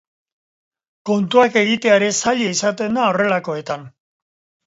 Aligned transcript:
Kontuak 1.09 1.59
egitea 1.61 1.99
ere 2.01 2.09
zaila 2.25 2.49
izaten 2.55 2.99
da 3.01 3.05
horrelakoetan. 3.11 3.85